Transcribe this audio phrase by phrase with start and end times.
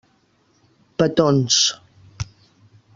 [1.01, 1.61] Petons.